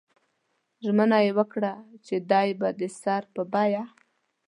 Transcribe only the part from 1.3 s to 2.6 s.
وکړه چې دی